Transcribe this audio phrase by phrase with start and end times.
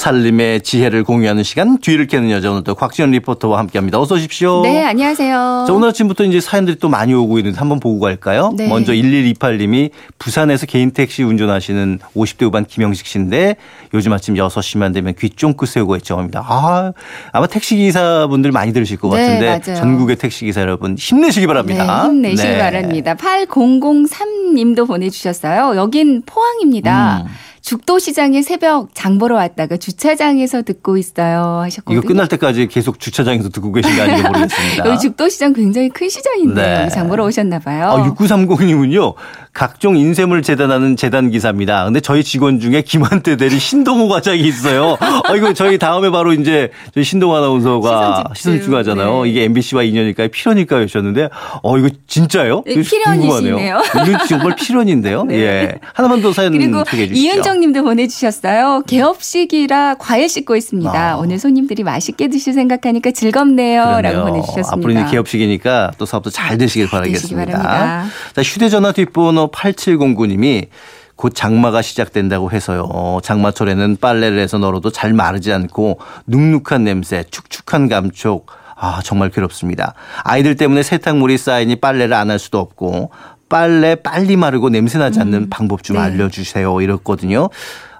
[0.00, 4.00] 살림의 지혜를 공유하는 시간 뒤를 캐는 여자 오늘도 곽지연 리포터와 함께합니다.
[4.00, 4.62] 어서 오십시오.
[4.62, 5.64] 네, 안녕하세요.
[5.66, 8.54] 자, 오늘 아침부터 이제 사연들이 또 많이 오고 있는데 한번 보고 갈까요?
[8.56, 8.66] 네.
[8.66, 13.56] 먼저 1128님이 부산에서 개인 택시 운전하시는 50대 후반 김영식 씨인데
[13.92, 16.46] 요즘 아침 6시만 되면 귀 쫑긋 세우고 애청합니다.
[16.48, 16.94] 아,
[17.32, 19.80] 아마 택시 기사분들 많이 들으실 것 네, 같은데 맞아요.
[19.80, 22.04] 전국의 택시 기사 여러분 힘내시기 바랍니다.
[22.04, 22.58] 네, 힘내시기 네.
[22.58, 23.14] 바랍니다.
[23.16, 25.76] 8003님도 보내주셨어요.
[25.76, 27.24] 여긴 포항입니다.
[27.26, 27.49] 음.
[27.62, 31.98] 죽도시장에 새벽 장 보러 왔다가 주차장에서 듣고 있어요 하셨거든요.
[31.98, 34.86] 이거 끝날 때까지 계속 주차장에서 듣고 계신 거 아닌가 모르겠습니다.
[34.88, 36.88] 여기 죽도시장 굉장히 큰 시장인데 네.
[36.88, 37.88] 장 보러 오셨나 봐요.
[37.90, 39.14] 아, 6930님은요.
[39.52, 41.84] 각종 인쇄물 재단하는 재단 기사입니다.
[41.84, 44.96] 근데 저희 직원 중에 김한태 대리 신동호 과장이 있어요.
[45.28, 48.34] 어, 이거 저희 다음에 바로 이제 저희 신동호 아나운서가 시선 집중.
[48.34, 49.24] 시선 집중하잖아요.
[49.24, 49.30] 네.
[49.30, 50.28] 이게 MBC와 인연일까요?
[50.28, 50.82] 필연일까요?
[50.82, 51.28] 하셨는데
[51.62, 52.62] 어, 이거 진짜요?
[52.64, 53.82] 네, 이거 필연이시네요.
[54.06, 55.24] 이건 정말 필연인데요.
[55.30, 55.36] 네.
[55.40, 55.74] 예.
[55.94, 57.28] 하나만 더 사연 소개해 주시죠.
[57.50, 58.82] 이은정 님도 보내주셨어요.
[58.86, 61.12] 개업식이라 과일 씻고 있습니다.
[61.12, 61.16] 아.
[61.16, 63.82] 오늘 손님들이 맛있게 드실 생각하니까 즐겁네요.
[63.82, 64.24] 라고 그러네요.
[64.24, 64.72] 보내주셨습니다.
[64.72, 67.58] 앞으로 이제 개업식이니까 또 사업도 잘 되시길 되시기 바라겠습니다.
[67.58, 68.06] 바랍니다.
[68.34, 70.68] 자, 휴대전화 뒷번호 8709님이
[71.16, 72.88] 곧 장마가 시작된다고 해서요.
[72.90, 78.46] 어, 장마철에는 빨래를 해서 널어도 잘 마르지 않고 눅눅한 냄새, 축축한 감촉.
[78.82, 79.92] 아, 정말 괴롭습니다.
[80.24, 83.10] 아이들 때문에 세탁물이 쌓이니 빨래를 안 할 수도 없고
[83.50, 86.02] 빨래 빨리 마르고 냄새 나지 않는 방법 좀 네.
[86.02, 86.80] 알려주세요.
[86.80, 87.50] 이렇거든요.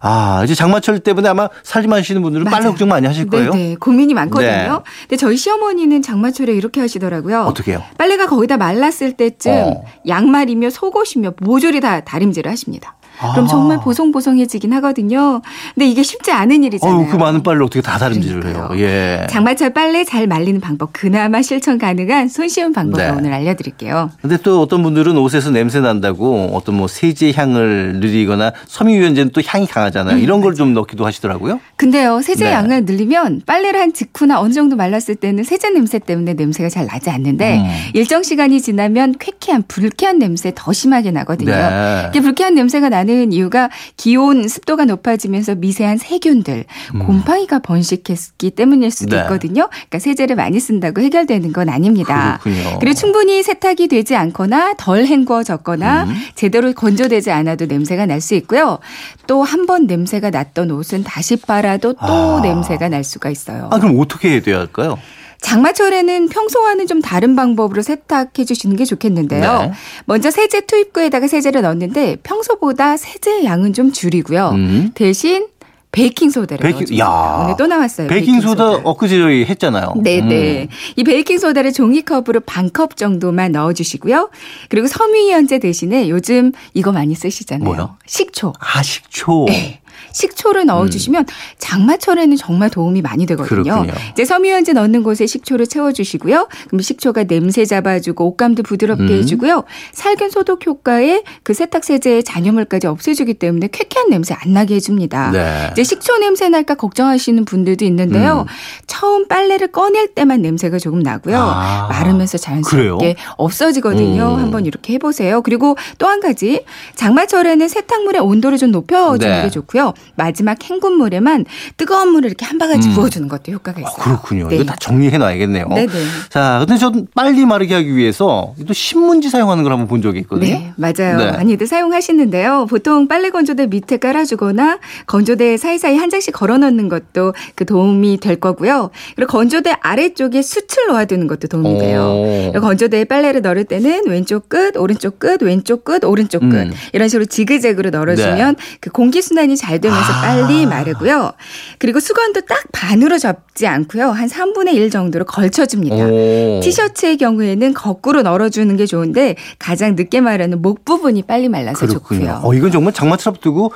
[0.00, 2.70] 아, 이제 장마철 때문에 아마 살림하시는 분들은 빨래 맞아요.
[2.70, 3.52] 걱정 많이 하실 거예요.
[3.52, 3.74] 네, 네.
[3.74, 4.48] 고민이 많거든요.
[4.48, 4.70] 네.
[5.02, 7.42] 근데 저희 시어머니는 장마철에 이렇게 하시더라고요.
[7.42, 7.82] 어떻게 해요?
[7.98, 9.84] 빨래가 거의 다 말랐을 때쯤 어.
[10.08, 12.96] 양말이며 속옷이며 모조리 다 다림질을 하십니다.
[13.32, 13.48] 그럼 아.
[13.48, 15.42] 정말 보송보송해지긴 하거든요.
[15.74, 16.96] 근데 이게 쉽지 않은 일이잖아요.
[16.96, 18.70] 어우, 그 많은 빨래를 어떻게 다 다림질을 해요.
[18.76, 19.26] 예.
[19.28, 23.10] 장마철 빨래 잘 말리는 방법 그나마 실천 가능한 손쉬운 방법을 네.
[23.10, 24.10] 오늘 알려드릴게요.
[24.20, 29.66] 근데 또 어떤 분들은 옷에서 냄새 난다고 어떤 뭐 세제 향을 늘리거나 섬유유연제는 또 향이
[29.66, 30.18] 강하잖아요.
[30.18, 31.60] 이런 걸 좀 넣기도 하시더라고요.
[31.76, 32.52] 근데요 세제 네.
[32.52, 37.08] 양을 늘리면 빨래를 한 직후나 어느 정도 말랐을 때는 세제 냄새 때문에 냄새가 잘 나지
[37.08, 37.64] 않는데 음.
[37.94, 41.52] 일정 시간이 지나면 쾌쾌한 불쾌한 냄새 더 심하게 나거든요.
[41.52, 42.06] 네.
[42.10, 46.64] 이게 불쾌한 냄새가 나는 이유가 기온 습도가 높아지면서 미세한 세균들
[47.06, 49.18] 곰팡이가 번식했기 때문일 수도 음.
[49.18, 49.22] 네.
[49.24, 49.68] 있거든요.
[49.68, 52.38] 그러니까 세제를 많이 쓴다고 해결되는 건 아닙니다.
[52.42, 52.78] 그렇군요.
[52.78, 56.14] 그리고 충분히 세탁이 되지 않거나 덜 헹궈졌거나 음.
[56.34, 58.78] 제대로 건조되지 않아도 냄새가 날 수 있고요.
[59.26, 61.98] 또 한 번 냄새가 났던 옷은 다시 빨아도 또
[62.38, 62.40] 아.
[62.42, 63.68] 냄새가 날 수가 있어요.
[63.72, 64.98] 아, 그럼 어떻게 해야 할까요?
[65.40, 69.58] 장마철에는 평소와는 좀 다른 방법으로 세탁해 주시는 게 좋겠는데요.
[69.62, 69.72] 네.
[70.06, 74.50] 먼저 세제 투입구에다가 세제를 넣는데 평소보다 세제 양은 좀 줄이고요.
[74.50, 74.90] 음.
[74.94, 75.46] 대신
[75.92, 77.04] 베이킹 소다를 베이킹- 넣어줍니다.
[77.04, 77.40] 야.
[77.44, 78.06] 오늘 또 나왔어요.
[78.06, 79.94] 베이킹 소다 엊그제 저희 했잖아요.
[80.00, 80.68] 네네.
[80.96, 84.30] 이 베이킹 소다를 종이컵으로 반 컵 정도만 넣어주시고요.
[84.68, 87.64] 그리고 섬유유연제 대신에 요즘 이거 많이 쓰시잖아요.
[87.64, 87.96] 뭐요?
[88.06, 88.52] 식초.
[88.60, 89.46] 아, 식초.
[89.48, 89.80] 네.
[90.12, 91.26] 식초를 넣어주시면
[91.58, 93.62] 장마철에는 정말 도움이 많이 되거든요.
[93.62, 93.92] 그렇군요.
[94.12, 96.48] 이제 섬유유연제 넣는 곳에 식초를 채워주시고요.
[96.68, 99.10] 그럼 식초가 냄새 잡아주고 옷감도 부드럽게 음.
[99.10, 99.64] 해주고요.
[99.92, 105.30] 살균 소독 효과에 그 세탁 세제의 잔여물까지 없애주기 때문에 쾌쾌한 냄새 안 나게 해줍니다.
[105.30, 105.68] 네.
[105.72, 108.46] 이제 식초 냄새 날까 걱정하시는 분들도 있는데요.
[108.48, 108.52] 음.
[108.86, 111.36] 처음 빨래를 꺼낼 때만 냄새가 조금 나고요.
[111.38, 111.88] 아.
[111.90, 113.14] 마르면서 자연스럽게 그래요?
[113.36, 114.34] 없어지거든요.
[114.34, 114.38] 음.
[114.38, 115.40] 한번 이렇게 해보세요.
[115.42, 116.64] 그리고 또 한 가지
[116.96, 119.42] 장마철에는 세탁물의 온도를 좀 높여주는 네.
[119.44, 119.89] 게 좋고요.
[120.14, 121.44] 마지막 헹군 물에만
[121.76, 122.94] 뜨거운 물을 이렇게 한 바가지 음.
[122.94, 123.96] 부어주는 것도 효과가 아, 있어요.
[123.96, 124.48] 그렇군요.
[124.48, 124.56] 네.
[124.56, 125.68] 이거 다 정리해 놔야겠네요.
[125.68, 125.92] 네네.
[126.28, 130.50] 자, 근데 전 빨리 마르게 하기 위해서 또 신문지 사용하는 걸 한번 본 적이 있거든요.
[130.50, 131.16] 네, 맞아요.
[131.16, 131.30] 네.
[131.32, 132.66] 많이들 사용하시는데요.
[132.68, 138.36] 보통 빨래 건조대 밑에 깔아주거나 건조대 사이사이 한 장씩 걸어 넣는 것도 그 도움이 될
[138.36, 138.90] 거고요.
[139.16, 142.52] 그리고 건조대 아래쪽에 숯을 놓아두는 것도 도움이 돼요.
[142.60, 146.72] 건조대에 빨래를 넣을 때는 왼쪽 끝, 오른쪽 끝, 왼쪽 끝, 오른쪽 끝 음.
[146.92, 150.20] 이런 식으로 지그재그로 널어주면 그 공기 순환이 잘 되면서 아.
[150.22, 151.32] 빨리 마르고요.
[151.78, 154.10] 그리고 수건도 딱 반으로 접지 않고요.
[154.10, 155.96] 한 3분의 1 정도로 걸쳐줍니다.
[155.96, 156.60] 오.
[156.62, 162.20] 티셔츠의 경우에는 거꾸로 널어주는 게 좋은데 가장 늦게 마르는 목 부분이 빨리 말라서 그렇군요.
[162.26, 162.40] 좋고요.
[162.44, 163.72] 어, 이건 정말 장마철 앞두고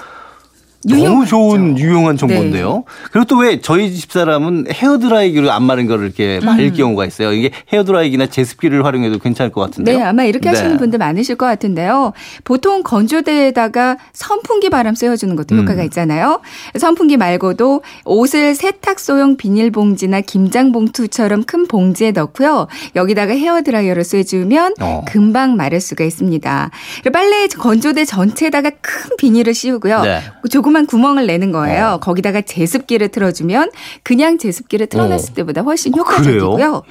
[0.89, 1.25] 너무.
[1.27, 2.85] 좋은 유용한 정보인데요.
[2.87, 3.09] 네.
[3.11, 7.33] 그리고 또 왜 저희 집 사람은 헤어드라이기로 안 마른 거를 이렇게 말릴 경우가 있어요.
[7.33, 9.99] 이게 헤어드라이기나 제습기를 활용해도 괜찮을 것 같은데요.
[9.99, 10.77] 네, 아마 이렇게 하시는 네.
[10.79, 12.13] 분들 많으실 것 같은데요.
[12.45, 15.85] 보통 건조대에다가 선풍기 바람 쐬어주는 것도 효과가 음.
[15.87, 16.41] 있잖아요.
[16.79, 22.69] 선풍기 말고도 옷을 세탁소용 비닐봉지나 김장봉투처럼 큰 봉지에 넣고요.
[22.97, 25.05] 여기다가 헤어드라이어를 쐬주면 어.
[25.07, 26.71] 금방 마를 수가 있습니다.
[27.13, 30.03] 빨래 건조대 전체에다가 큰 비닐을 씌우고요.
[30.03, 30.21] 네.
[30.51, 31.87] 조그만 구멍을 내는 거예요.
[31.87, 31.97] 어.
[32.01, 33.71] 거기다가 제습기를 틀어주면
[34.03, 35.35] 그냥 제습기를 틀어놨을 어.
[35.37, 36.83] 때보다 훨씬 어, 효과적이고요.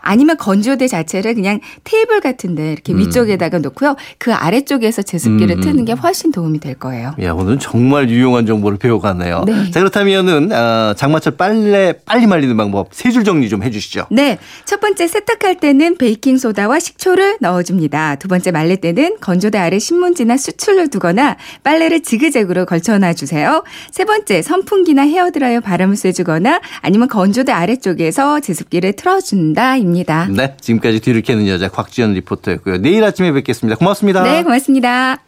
[0.00, 2.98] 아니면 건조대 자체를 그냥 테이블 같은데 이렇게 음.
[2.98, 3.94] 위쪽에다가 놓고요.
[4.18, 5.60] 그 아래쪽에서 제습기를 음.
[5.60, 7.14] 트는 게 훨씬 도움이 될 거예요.
[7.22, 9.44] 야, 오늘은 정말 유용한 정보를 배워가네요.
[9.46, 9.70] 네.
[9.70, 14.06] 자, 그렇다면은, 어, 장마철 빨래 빨리 말리는 방법 세 줄 정리 좀 해주시죠.
[14.10, 14.38] 네.
[14.64, 18.16] 첫 번째 세탁할 때는 베이킹 소다와 식초를 넣어줍니다.
[18.16, 23.62] 두 번째 말릴 때는 건조대 아래 신문지나 수출을 두거나 빨래를 지그재그로 걸쳐놔 주세요.
[23.90, 30.28] 세 번째 선풍기나 헤어드라이어 바람을 쐬주거나 아니면 건조대 아래쪽에서 제습기를 틀어준다입니다.
[30.34, 30.56] 네.
[30.60, 32.78] 지금까지 뒤를 캐는 여자 곽지연 리포터였고요.
[32.78, 33.76] 내일 아침에 뵙겠습니다.
[33.76, 34.22] 고맙습니다.
[34.22, 35.27] 네, 고맙습니다.